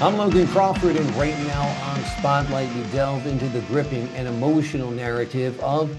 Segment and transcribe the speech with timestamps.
[0.00, 4.92] I'm Logan Crawford, and right now on Spotlight, we delve into the gripping and emotional
[4.92, 5.90] narrative of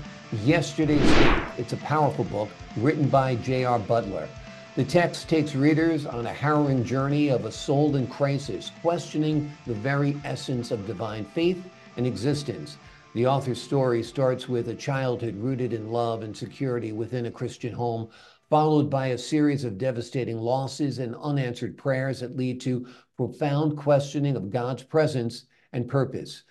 [0.42, 1.44] Yesterday's Faith.
[1.58, 2.48] It's a powerful book
[2.78, 3.78] written by J.R.
[3.78, 4.30] Butler.
[4.78, 9.74] The text takes readers on a harrowing journey of a soul in crisis, questioning the
[9.74, 11.62] very essence of divine faith
[11.98, 12.78] and existence.
[13.16, 17.74] The author's story starts with a childhood rooted in love and security within a Christian
[17.74, 18.08] home,
[18.50, 24.36] followed by a series of devastating losses and unanswered prayers that lead to profound questioning
[24.36, 26.44] of God's presence and purpose.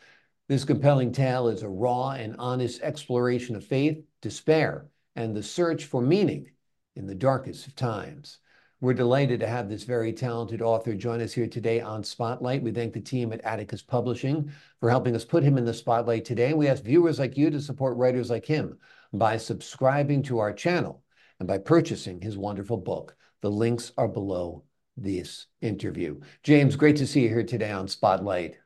[0.49, 4.87] This compelling tale is a raw and honest exploration of faith, despair,
[5.17, 6.51] and the search for meaning
[6.95, 8.39] in the darkest of times.
[8.81, 12.63] We're delighted to have this very talented author join us here today on Spotlight.
[12.63, 16.25] We thank the team at Atticus Publishing for helping us put him in the spotlight
[16.25, 16.55] today.
[16.55, 18.79] We ask viewers like you to support writers like him
[19.13, 21.03] by subscribing to our channel
[21.39, 23.17] and by purchasing his wonderful book.
[23.43, 24.65] The links are below
[24.97, 26.21] this interview.
[26.43, 28.57] James, great to see you here today on Spotlight.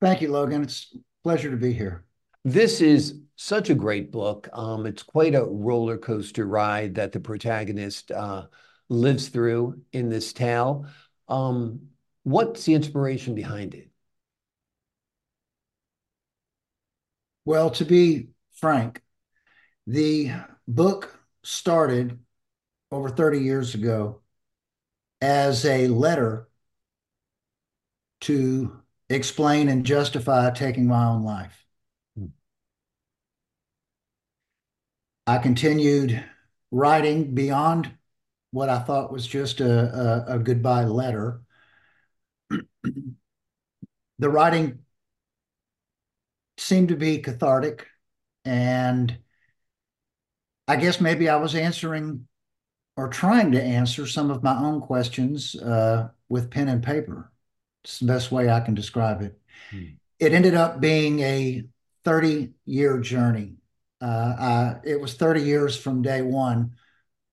[0.00, 0.62] Thank you, Logan.
[0.62, 2.04] It's a pleasure to be here.
[2.44, 4.48] This is such a great book.
[4.52, 8.46] Um, it's quite a roller coaster ride that the protagonist uh,
[8.88, 10.86] lives through in this tale.
[11.28, 11.88] Um,
[12.24, 13.90] what's the inspiration behind it?
[17.46, 19.02] Well, to be frank,
[19.86, 20.32] the
[20.66, 22.18] book started
[22.90, 24.20] over 30 years ago
[25.20, 26.48] as a letter
[28.22, 31.64] to explain and justify taking my own life.
[32.16, 32.26] Hmm.
[35.26, 36.24] I continued
[36.70, 37.92] writing beyond
[38.50, 41.42] what I thought was just a, a, a goodbye letter.
[42.50, 44.78] the writing
[46.56, 47.86] seemed to be cathartic,
[48.44, 49.18] and
[50.66, 52.26] I guess maybe I was answering
[52.96, 57.30] or trying to answer some of my own questions uh, with pen and paper.
[57.82, 59.38] It's the best way I can describe it.
[59.70, 59.84] Hmm.
[60.18, 61.64] It ended up being a
[62.04, 63.56] 30 year journey.
[64.00, 66.76] Uh, I, it was 30 years from day one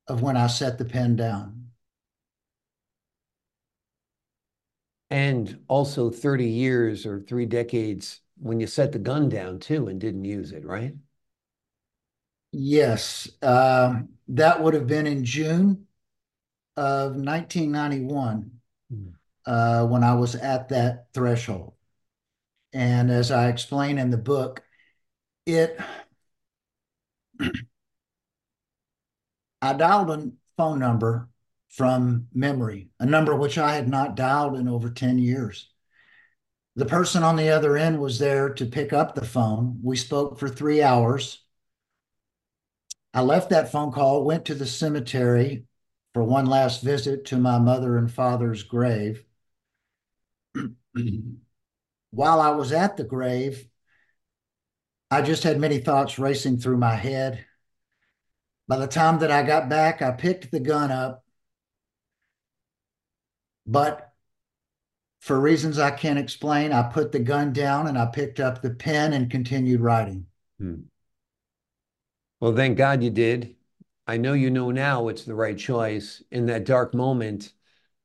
[0.08, 1.68] of when I set the pen down.
[5.10, 10.00] And also 30 years or three decades when you set the gun down too and
[10.00, 10.96] didn't use it, right?
[12.52, 13.30] Yes.
[13.42, 15.88] Uh, that would have been in June
[16.78, 18.52] of 1991
[18.94, 19.14] mm.
[19.46, 21.74] uh, when I was at that threshold.
[22.74, 24.64] And as I explain in the book,
[25.46, 25.80] it,
[29.62, 31.30] I dialed a phone number
[31.70, 35.70] from memory, a number which I had not dialed in over 10 years.
[36.76, 39.80] The person on the other end was there to pick up the phone.
[39.84, 41.41] We spoke for three hours.
[43.14, 45.66] I left that phone call, went to the cemetery
[46.14, 49.26] for one last visit to my mother and father's grave.
[52.12, 53.66] While I was at the grave,
[55.10, 57.46] I just had many thoughts racing through my head.
[58.68, 61.26] By the time that I got back, I picked the gun up.
[63.66, 64.14] But
[65.20, 68.72] for reasons I can't explain, I put the gun down and I picked up the
[68.72, 70.26] pen and continued writing.
[70.60, 70.82] Hmm.
[72.42, 73.56] Well, thank God you did.
[74.08, 76.24] I know you know now it's the right choice.
[76.32, 77.54] In that dark moment,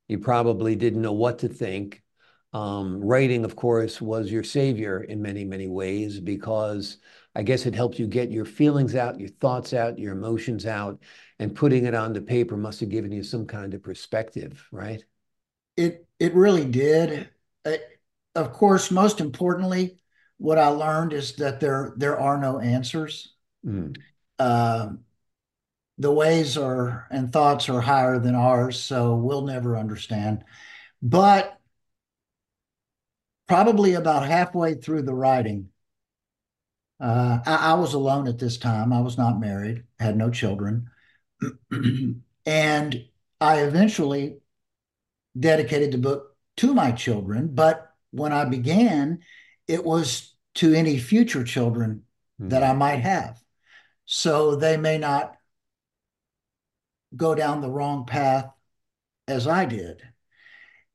[0.07, 2.03] you probably didn't know what to think.
[2.53, 6.99] Um, writing, of course, was your savior in many, many ways because
[7.33, 11.01] I guess it helped you get your feelings out, your thoughts out, your emotions out,
[11.39, 15.03] and putting it on the paper must have given you some kind of perspective, right?
[15.75, 17.29] It it really did.
[17.65, 17.79] I,
[18.35, 19.97] of course, most importantly,
[20.37, 23.33] what I learned is that there there are no answers.
[23.65, 23.95] Mm
[24.39, 30.43] the ways are and thoughts are higher than ours, so we'll never understand.
[31.01, 31.59] But
[33.47, 35.69] probably about halfway through the writing,
[36.99, 38.91] uh, I, I, was alone at this time.
[38.91, 40.89] I was not married, had no children.
[42.45, 43.05] and
[43.39, 44.37] I eventually
[45.39, 47.49] dedicated the book to my children.
[47.53, 49.19] But when I began,
[49.67, 52.03] it was to any future children
[52.41, 52.49] mm-hmm.
[52.49, 53.39] that I might have
[54.07, 55.35] so they may not
[57.15, 58.49] go down the wrong path
[59.27, 60.01] as I did.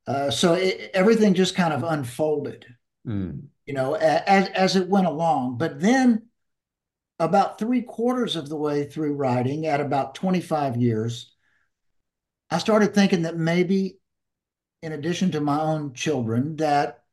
[0.06, 2.67] Uh, so it, everything just kind of unfolded,
[3.06, 3.43] mm.
[3.67, 5.59] you know, as as it went along.
[5.59, 6.26] But then,
[7.19, 11.32] about three quarters of the way through writing, at about twenty five years,
[12.50, 13.99] I started thinking that maybe,
[14.82, 17.05] in addition to my own children, that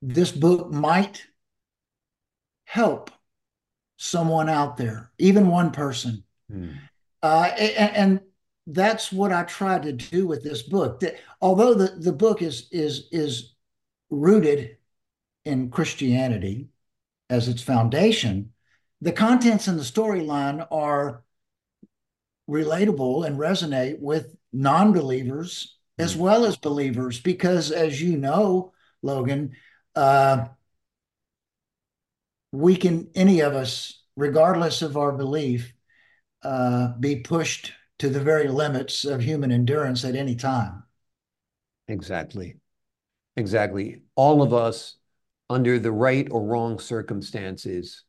[0.00, 1.26] this book might
[2.64, 3.10] help
[3.98, 6.24] someone out there, even one person.
[6.50, 6.70] Hmm.
[7.22, 8.20] Uh, and, and,
[8.70, 11.00] that's what I tried to do with this book.
[11.00, 13.54] That although the, the book is is is
[14.10, 14.76] rooted
[15.46, 16.68] in Christianity
[17.30, 18.52] as its foundation,
[19.00, 21.24] the contents and the storyline are
[22.46, 26.18] relatable and resonate with non believers as mm.
[26.18, 28.72] well as believers, because as you know,
[29.02, 29.52] Logan,
[29.94, 30.46] uh,
[32.52, 35.72] we can, any of us, regardless of our belief,
[36.42, 40.84] uh, be pushed to the very limits of human endurance at any time.
[41.88, 42.56] Exactly.
[43.36, 44.02] Exactly.
[44.14, 44.96] All of us,
[45.50, 48.04] under the right or wrong circumstances,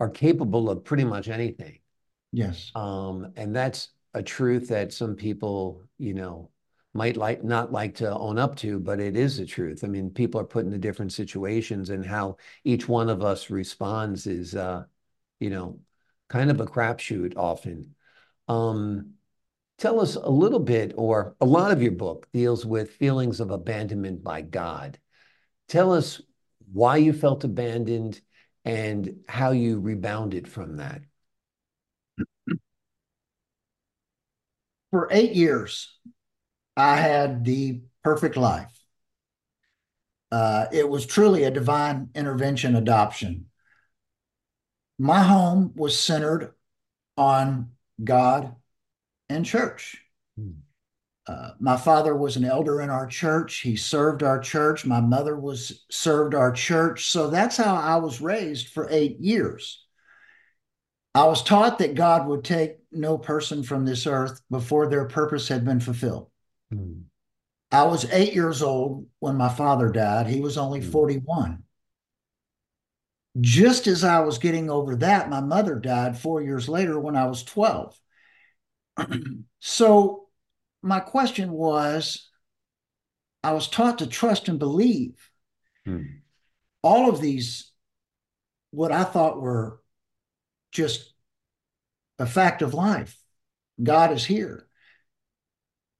[0.00, 1.78] are capable of pretty much anything.
[2.32, 2.70] Yes.
[2.74, 6.50] Um, and that's a truth that some people, you know,
[6.94, 9.82] might like not like to own up to, but it is the truth.
[9.84, 14.26] I mean, people are put into different situations, and how each one of us responds
[14.26, 14.84] is, uh,
[15.40, 15.80] you know,
[16.28, 17.94] kind of a crapshoot often.
[18.48, 19.14] Um,
[19.78, 23.50] tell us a little bit, or a lot of your book deals with feelings of
[23.50, 24.98] abandonment by God.
[25.68, 26.20] Tell us
[26.72, 28.20] why you felt abandoned
[28.64, 31.02] and how you rebounded from that.
[34.90, 35.98] For eight years,
[36.76, 38.72] I had the perfect life.
[40.30, 43.46] Uh, it was truly a divine intervention adoption.
[44.98, 46.54] My home was centered
[47.16, 47.72] on
[48.02, 48.56] God
[49.28, 50.02] and church.
[50.38, 50.52] Hmm.
[51.26, 53.58] Uh, my father was an elder in our church.
[53.58, 54.84] He served our church.
[54.84, 57.10] My mother was served our church.
[57.10, 59.84] So that's how I was raised for eight years.
[61.14, 65.46] I was taught that God would take no person from this earth before their purpose
[65.46, 66.31] had been fulfilled.
[66.72, 67.04] Mm.
[67.70, 70.26] I was eight years old when my father died.
[70.26, 70.90] He was only mm.
[70.90, 71.62] 41.
[73.40, 77.26] Just as I was getting over that, my mother died four years later when I
[77.26, 77.98] was 12.
[79.60, 80.28] so,
[80.82, 82.28] my question was
[83.42, 85.14] I was taught to trust and believe.
[85.86, 86.20] Mm.
[86.82, 87.70] All of these,
[88.70, 89.80] what I thought were
[90.72, 91.12] just
[92.18, 93.16] a fact of life.
[93.82, 94.66] God is here.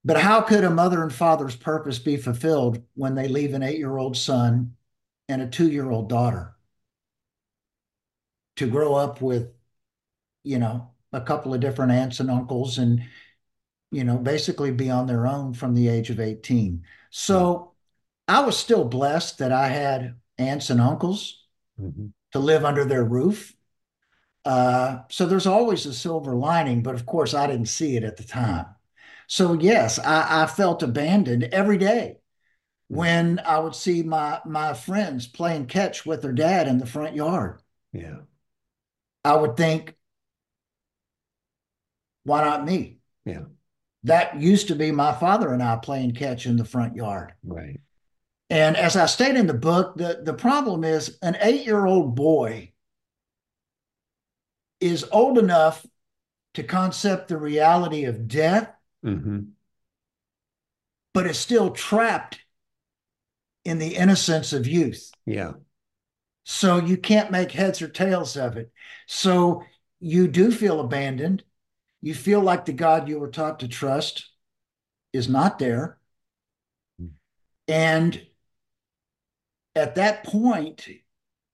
[0.05, 3.77] But how could a mother and father's purpose be fulfilled when they leave an eight
[3.77, 4.75] year old son
[5.29, 6.55] and a two year old daughter
[8.57, 9.49] to grow up with,
[10.43, 13.03] you know, a couple of different aunts and uncles and,
[13.91, 16.83] you know, basically be on their own from the age of 18?
[17.09, 17.73] So
[18.27, 21.45] I was still blessed that I had aunts and uncles
[21.79, 22.07] mm-hmm.
[22.33, 23.55] to live under their roof.
[24.43, 28.17] Uh, so there's always a silver lining, but of course, I didn't see it at
[28.17, 28.65] the time.
[29.27, 32.17] So yes, I, I felt abandoned every day
[32.89, 32.95] hmm.
[32.95, 37.15] when I would see my my friends playing catch with their dad in the front
[37.15, 37.61] yard.
[37.91, 38.17] Yeah.
[39.25, 39.95] I would think,
[42.23, 42.97] why not me?
[43.25, 43.43] Yeah.
[44.03, 47.33] That used to be my father and I playing catch in the front yard.
[47.43, 47.79] Right.
[48.49, 52.15] And as I state in the book, the, the problem is an eight year old
[52.15, 52.73] boy
[54.81, 55.85] is old enough
[56.55, 58.69] to concept the reality of death
[59.03, 59.39] mm-hmm.
[61.13, 62.39] but it's still trapped
[63.65, 65.11] in the innocence of youth.
[65.25, 65.53] Yeah.
[66.43, 68.71] So you can't make heads or tails of it.
[69.07, 69.63] So
[69.99, 71.43] you do feel abandoned.
[72.01, 74.29] You feel like the God you were taught to trust
[75.13, 75.97] is not there.
[77.67, 78.21] And
[79.75, 80.87] at that point,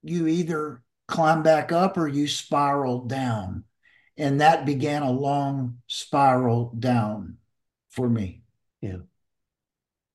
[0.01, 3.63] you either climb back up or you spiral down.
[4.19, 7.37] And that began a long spiral down
[7.89, 8.43] for me.
[8.81, 8.97] Yeah.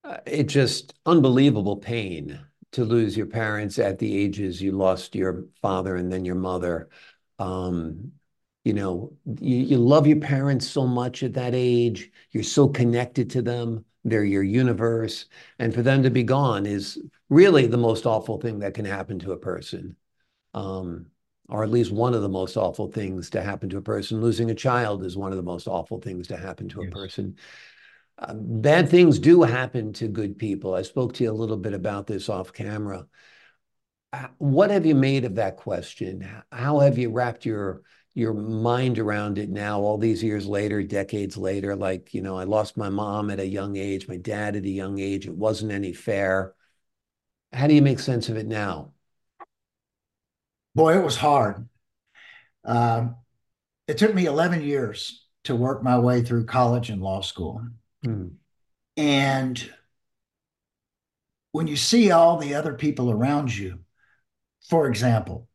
[0.04, 2.38] Uh, it just unbelievable pain
[2.72, 6.90] to lose your parents at the ages you lost your father and then your mother.
[7.38, 8.12] Um,
[8.64, 12.10] you know, you, you love your parents so much at that age.
[12.30, 13.86] You're so connected to them.
[14.04, 15.26] They're your universe.
[15.58, 16.98] And for them to be gone is
[17.30, 19.96] really the most awful thing that can happen to a person.
[20.52, 21.06] Um,
[21.48, 24.20] or at least one of the most awful things to happen to a person.
[24.20, 26.88] Losing a child is one of the most awful things to happen to yes.
[26.88, 27.36] a person.
[28.18, 30.74] Uh, bad things do happen to good people.
[30.74, 33.06] I spoke to you a little bit about this off camera.
[34.12, 36.26] Uh, what have you made of that question?
[36.50, 37.82] How have you wrapped your
[38.16, 41.74] your mind around it now, all these years later, decades later?
[41.74, 44.68] Like, you know, I lost my mom at a young age, my dad at a
[44.68, 45.26] young age.
[45.26, 46.54] It wasn't any fair.
[47.52, 48.93] How do you make sense of it now?
[50.74, 51.68] Boy, it was hard.
[52.64, 53.16] Um,
[53.86, 57.62] it took me 11 years to work my way through college and law school.
[58.04, 58.32] Mm.
[58.96, 59.70] And
[61.52, 63.80] when you see all the other people around you,
[64.68, 65.48] for example,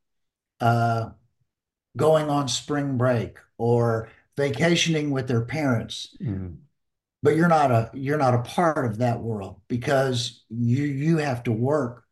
[0.62, 1.10] uh,
[1.98, 6.56] going on spring break or vacationing with their parents, mm.
[7.24, 11.44] but you're not a you're not a part of that world because you you have
[11.44, 12.06] to work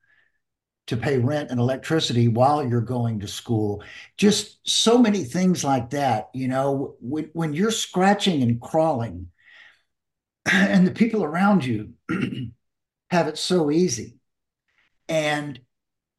[0.87, 3.83] to pay rent and electricity while you're going to school.
[4.15, 9.27] Just so many things like that, you know, when, when you're scratching and crawling
[10.51, 11.93] and the people around you
[13.09, 14.15] have it so easy
[15.09, 15.59] and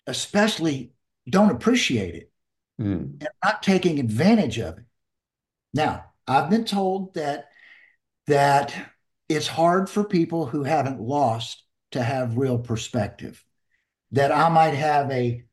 [0.06, 0.92] especially
[1.28, 2.32] don't appreciate it
[2.80, 3.00] mm.
[3.02, 4.84] and not taking advantage of it.
[5.72, 7.48] Now, I've been told that
[8.26, 8.74] that
[9.30, 13.42] it's hard for people who haven't lost to have real perspective
[14.12, 15.44] that I might have a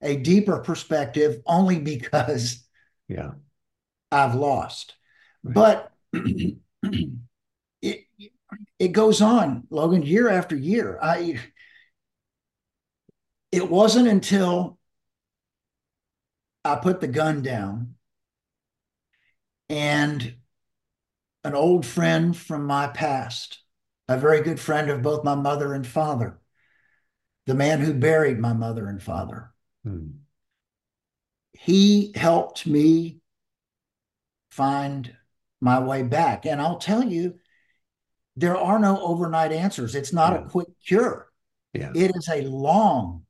[0.00, 2.66] a deeper perspective only because
[3.08, 3.32] yeah
[4.10, 4.94] I've lost.
[5.42, 5.54] Right.
[5.54, 5.92] But
[7.82, 8.04] it
[8.78, 10.98] it goes on, Logan, year after year.
[11.02, 11.40] I
[13.50, 14.78] it wasn't until
[16.64, 17.94] I put the gun down
[19.68, 20.34] and
[21.44, 23.60] an old friend from my past,
[24.08, 26.38] a very good friend of both my mother and father,
[27.48, 29.50] the man who buried my mother and father.
[29.82, 30.08] Hmm.
[31.52, 33.20] He helped me
[34.50, 35.16] find
[35.58, 36.44] my way back.
[36.44, 37.36] And I'll tell you,
[38.36, 39.94] there are no overnight answers.
[39.94, 40.40] It's not yeah.
[40.40, 41.32] a quick cure.
[41.72, 41.90] Yeah.
[41.94, 43.24] It is a long,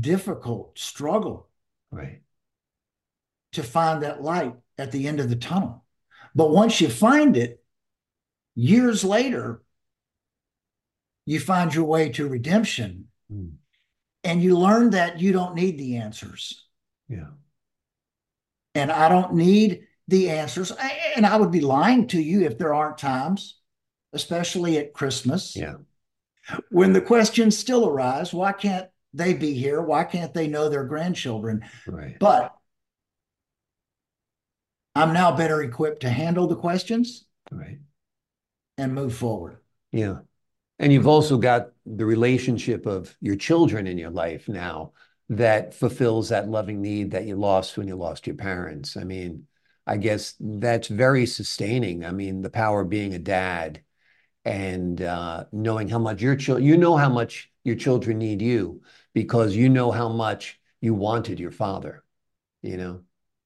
[0.00, 1.48] difficult struggle.
[1.92, 2.22] Right.
[3.52, 5.84] To find that light at the end of the tunnel.
[6.34, 7.62] But once you find it,
[8.56, 9.62] years later,
[11.24, 13.52] you find your way to redemption Mm.
[14.24, 16.66] And you learn that you don't need the answers.
[17.08, 17.30] Yeah.
[18.74, 20.72] And I don't need the answers.
[21.16, 23.58] And I would be lying to you if there aren't times,
[24.12, 25.56] especially at Christmas.
[25.56, 25.74] Yeah.
[26.70, 29.80] When the questions still arise, why can't they be here?
[29.82, 31.64] Why can't they know their grandchildren?
[31.86, 32.18] Right.
[32.18, 32.54] But
[34.94, 37.24] I'm now better equipped to handle the questions.
[37.50, 37.78] Right.
[38.78, 39.58] And move forward.
[39.90, 40.20] Yeah.
[40.82, 44.92] And you've also got the relationship of your children in your life now
[45.28, 48.96] that fulfills that loving need that you lost when you lost your parents.
[48.96, 49.46] I mean,
[49.86, 52.04] I guess that's very sustaining.
[52.04, 53.80] I mean, the power of being a dad
[54.44, 58.82] and uh, knowing how much your children, you know how much your children need you
[59.14, 62.02] because you know how much you wanted your father,
[62.60, 63.02] you know?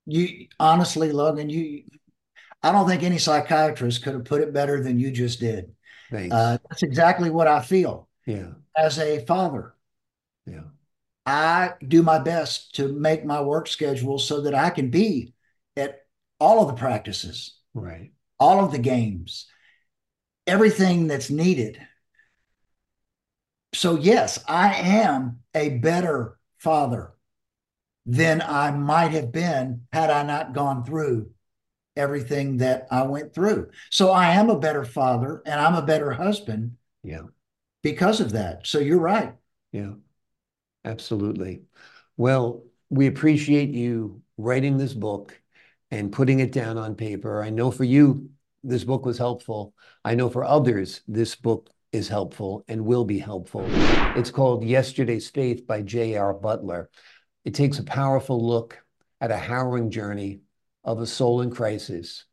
[0.07, 1.83] You honestly, Logan, you,
[2.62, 5.75] I don't think any psychiatrist could have put it better than you just did.
[6.13, 8.09] Uh, that's exactly what I feel.
[8.27, 8.53] Yeah.
[8.77, 9.75] As a father.
[10.47, 10.65] Yeah.
[11.25, 15.35] I do my best to make my work schedule so that I can be
[15.77, 16.07] at
[16.39, 17.59] all of the practices.
[17.75, 18.13] Right.
[18.39, 19.47] All of the games.
[20.47, 21.81] Everything that's needed.
[23.75, 27.13] So yes, I am a better father
[28.07, 31.31] than I might have been had I not gone through
[31.97, 33.71] everything that I went through.
[33.91, 36.76] So I am a better father and I'm a better husband.
[37.03, 37.23] Yeah.
[37.83, 38.67] Because of that.
[38.67, 39.35] So you're right.
[39.73, 39.93] Yeah.
[40.85, 41.62] Absolutely.
[42.17, 45.41] Well, we appreciate you writing this book
[45.91, 47.43] and putting it down on paper.
[47.43, 48.31] I know for you,
[48.62, 49.75] this book was helpful.
[50.05, 53.65] I know for others, this book is helpful and will be helpful.
[54.17, 56.35] It's called Yesterday's Faith by J.R.
[56.35, 56.91] Butler.
[57.45, 58.83] It takes a powerful look
[59.21, 60.41] at a harrowing journey
[60.87, 62.25] of a soul in crisis,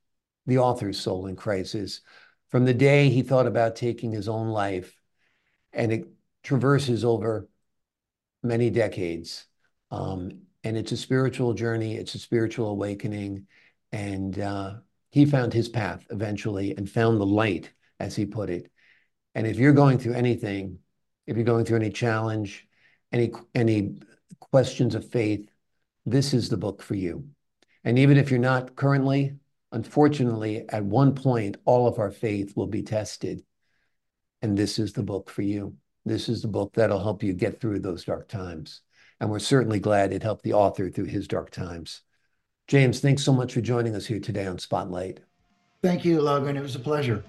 [0.46, 2.02] the author's soul in crisis,
[2.50, 4.96] from the day he thought about taking his own life.
[5.74, 6.08] And it
[6.44, 7.50] traverses over
[8.44, 9.46] many decades.
[9.90, 13.48] Um, and it's a spiritual journey, it's a spiritual awakening.
[13.92, 14.76] And uh,
[15.10, 18.72] he found his path eventually and found the light, as he put it.
[19.34, 20.78] And if you're going through anything,
[21.26, 22.68] if you're going through any challenge,
[23.12, 24.00] any any
[24.40, 25.50] questions of faith,
[26.06, 27.28] this is the book for you.
[27.84, 29.36] And even if you're not currently,
[29.72, 33.44] unfortunately, at one point, all of our faith will be tested.
[34.42, 35.76] And this is the book for you.
[36.06, 38.82] This is the book that'll help you get through those dark times.
[39.20, 42.02] And we're certainly glad it helped the author through his dark times.
[42.68, 45.20] James, thanks so much for joining us here today on Spotlight.
[45.82, 46.56] Thank you, Logan.
[46.56, 47.24] It was a pleasure.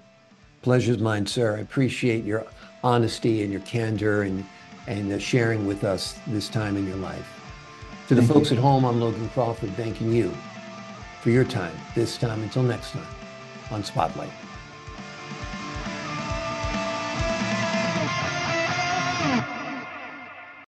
[0.61, 1.57] Pleasure's mine, sir.
[1.57, 2.45] I appreciate your
[2.83, 4.45] honesty and your candor and,
[4.87, 7.34] and uh, sharing with us this time in your life.
[8.07, 8.57] To the Thank folks you.
[8.57, 10.31] at home, I'm Logan Crawford, thanking you
[11.21, 12.43] for your time this time.
[12.43, 13.07] Until next time
[13.71, 14.29] on Spotlight.